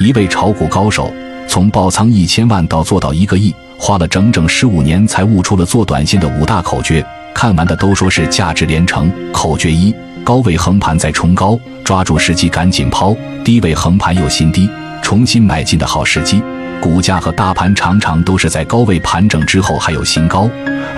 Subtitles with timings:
[0.00, 1.12] 一位炒股高手
[1.46, 7.04] 从爆仓一千万到做到一个亿，花了整整十五年才悟出了做短线的五大口诀。
[7.34, 9.12] 看完的都说是价值连城。
[9.30, 9.94] 口诀一：
[10.24, 14.70] 高位横盘再冲高，抓住时机赶紧抛；低位横盘又新低，
[15.02, 16.42] 重新买进的好时机。
[16.80, 20.48] 股价和大盘常常都是在高位盘整之后还有新高，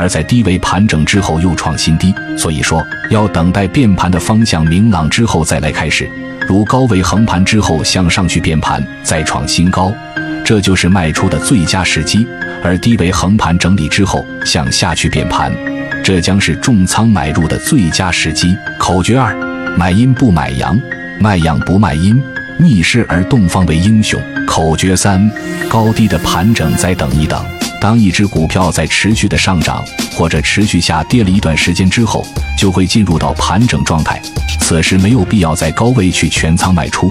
[0.00, 2.14] 而在低位盘整之后又创新低。
[2.38, 6.08] 所以说，要等待变盘的方向明朗之后再来开始。
[6.48, 9.92] 如高位横盘之后向上去变盘，再创新高，
[10.42, 12.26] 这就是卖出的最佳时机；
[12.64, 15.52] 而低位横盘整理之后向下去变盘，
[16.02, 18.56] 这将是重仓买入的最佳时机。
[18.78, 19.36] 口诀二：
[19.76, 20.80] 买阴不买阳，
[21.20, 22.20] 卖阳不卖阴，
[22.58, 24.18] 逆势而动方为英雄。
[24.46, 25.30] 口诀三：
[25.68, 27.44] 高低的盘整再等一等。
[27.80, 32.24] 当一只股票在持续的上涨或者持续下跌了一段时间之后，
[32.56, 34.20] 就会进入到盘整状态。
[34.60, 37.10] 此时没有必要在高位去全仓卖出，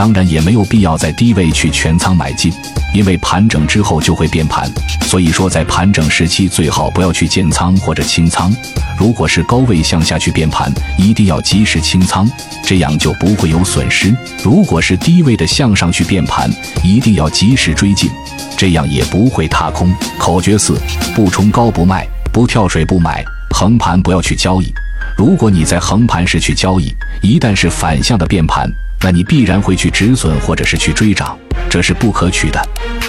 [0.00, 2.50] 当然也没有必要在低位去全仓买进，
[2.94, 4.66] 因为盘整之后就会变盘。
[5.02, 8.50] 所以说，在盘整时期最好不要去建仓或者清仓。
[8.98, 12.26] 如果是高位向下去变盘，一定要及时清仓，
[12.64, 14.16] 这样就不会有损失。
[14.42, 16.50] 如果是低位的向上去变盘，
[16.82, 18.10] 一定要及时追进。
[18.56, 19.94] 这样也不会踏空。
[20.18, 20.80] 口诀四：
[21.14, 24.72] 不冲高不卖，不跳水不买，横盘不要去交易。
[25.14, 28.66] 如果你在横盘时去交易，一旦是反向的变盘，
[29.02, 32.60] 那你必然会去止损或者是去追涨，这是不可取的。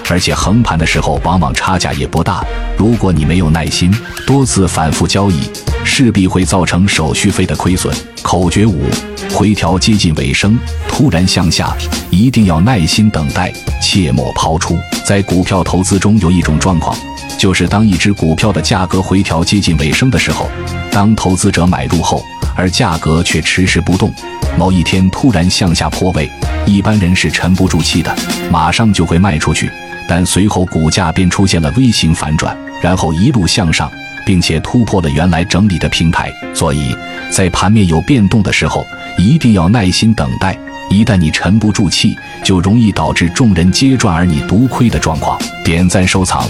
[0.09, 2.43] 而且横盘的时候往往差价也不大。
[2.77, 3.93] 如果你没有耐心，
[4.25, 5.41] 多次反复交易，
[5.83, 7.95] 势必会造成手续费的亏损。
[8.21, 8.85] 口诀五：
[9.33, 11.75] 回调接近尾声，突然向下，
[12.09, 14.77] 一定要耐心等待，切莫抛出。
[15.05, 16.95] 在股票投资中有一种状况，
[17.37, 20.49] 就是当一只股票的价格回调接近尾声的时候，
[20.91, 22.23] 当投资者买入后，
[22.55, 24.13] 而价格却迟迟不动，
[24.57, 26.29] 某一天突然向下破位，
[26.65, 28.15] 一般人是沉不住气的，
[28.51, 29.71] 马上就会卖出去。
[30.07, 33.89] 但随后股价便出现了微型反转，然后一路向上，
[34.25, 36.31] 并且突破了原来整理的平台。
[36.53, 36.95] 所以
[37.31, 38.85] 在盘面有变动的时候，
[39.17, 40.55] 一定要耐心等待。
[40.89, 45.41] 一旦你沉不住气，就容易导致众人皆赚而你独亏的状况。
[45.63, 46.45] 点赞收藏，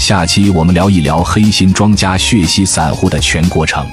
[0.00, 3.86] 下期我们聊一聊黑心庄家血洗散户的全过程。